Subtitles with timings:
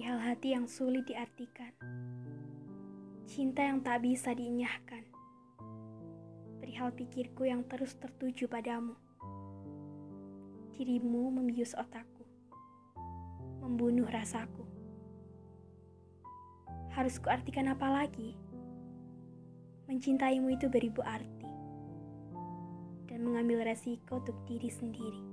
[0.00, 1.76] perihal hati yang sulit diartikan,
[3.28, 5.04] cinta yang tak bisa diinyahkan,
[6.56, 8.96] perihal pikirku yang terus tertuju padamu.
[10.72, 12.24] Dirimu membius otakku,
[13.60, 14.64] membunuh rasaku.
[16.96, 18.32] Harus kuartikan apa lagi?
[19.84, 21.52] Mencintaimu itu beribu arti
[23.04, 25.24] dan mengambil resiko untuk diri sendiri.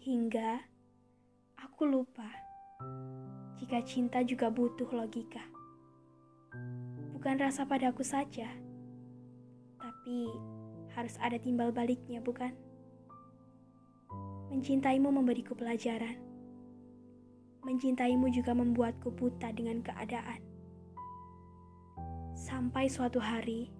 [0.00, 0.56] Hingga
[1.60, 2.51] aku lupa
[3.62, 5.40] jika cinta juga butuh logika.
[7.16, 8.50] Bukan rasa padaku saja,
[9.78, 10.28] tapi
[10.92, 12.52] harus ada timbal baliknya, bukan?
[14.52, 16.20] Mencintaimu memberiku pelajaran.
[17.62, 20.42] Mencintaimu juga membuatku buta dengan keadaan.
[22.36, 23.70] Sampai suatu hari,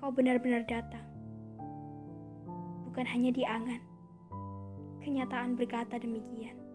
[0.00, 1.04] kau benar-benar datang.
[2.88, 3.84] Bukan hanya di angan.
[5.04, 6.65] Kenyataan berkata demikian.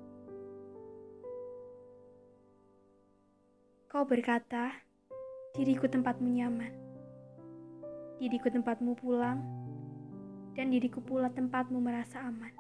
[3.92, 4.72] Kau berkata,
[5.52, 6.72] diriku tempatmu nyaman.
[8.24, 9.44] Diriku tempatmu pulang,
[10.56, 12.56] dan diriku pula tempatmu merasa aman.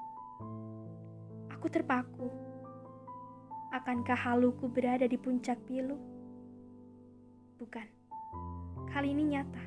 [1.55, 2.27] Aku terpaku.
[3.71, 5.95] Akankah haluku berada di puncak pilu?
[7.63, 7.87] Bukan.
[8.91, 9.63] Kali ini nyata.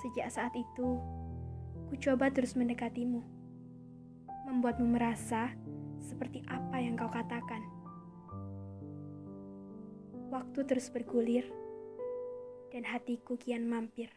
[0.00, 1.04] Sejak saat itu,
[1.92, 3.20] ku coba terus mendekatimu.
[4.48, 5.52] Membuatmu merasa
[6.00, 7.83] seperti apa yang kau katakan.
[10.34, 11.46] Waktu terus bergulir,
[12.74, 14.10] dan hatiku kian mampir.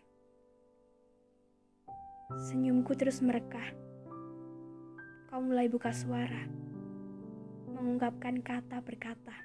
[2.49, 3.69] Senyumku terus merekah
[5.29, 6.49] kau mulai buka suara,
[7.69, 9.37] mengungkapkan kata berkata.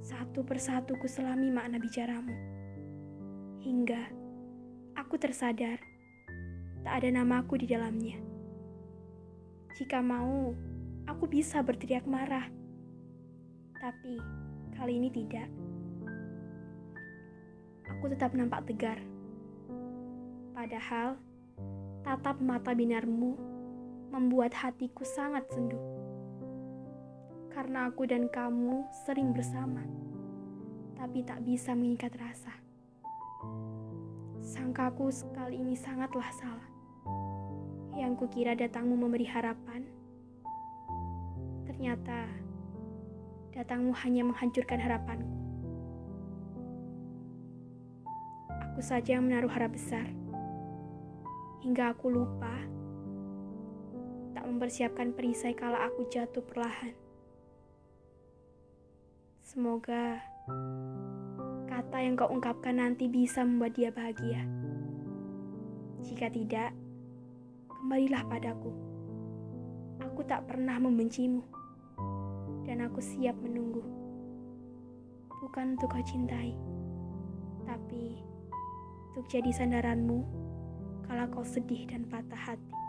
[0.00, 2.32] Satu persatu ku selami makna bicaramu.
[3.60, 4.02] Hingga
[4.96, 5.84] aku tersadar
[6.80, 8.16] tak ada namaku di dalamnya.
[9.76, 10.56] Jika mau,
[11.04, 12.48] aku bisa berteriak marah.
[13.76, 14.40] Tapi
[14.80, 15.44] kali ini tidak.
[17.84, 18.96] Aku tetap nampak tegar.
[20.56, 21.20] Padahal
[22.00, 23.36] tatap mata binarmu
[24.08, 25.76] membuat hatiku sangat sendu.
[27.52, 29.84] Karena aku dan kamu sering bersama,
[30.96, 32.56] tapi tak bisa mengikat rasa.
[34.40, 36.70] Sangkaku sekali ini sangatlah salah.
[38.00, 39.84] Yang kukira datangmu memberi harapan,
[41.68, 42.39] ternyata
[43.54, 45.36] datangmu hanya menghancurkan harapanku.
[48.70, 50.06] Aku saja yang menaruh harap besar,
[51.60, 52.54] hingga aku lupa
[54.32, 56.94] tak mempersiapkan perisai kala aku jatuh perlahan.
[59.42, 60.22] Semoga
[61.66, 64.46] kata yang kau ungkapkan nanti bisa membuat dia bahagia.
[66.06, 66.70] Jika tidak,
[67.66, 68.70] kembalilah padaku.
[70.06, 71.42] Aku tak pernah membencimu,
[72.80, 73.84] dan aku siap menunggu.
[75.44, 76.56] Bukan untuk kau cintai,
[77.68, 78.24] tapi
[79.12, 80.24] untuk jadi sandaranmu
[81.04, 82.79] kalau kau sedih dan patah hati.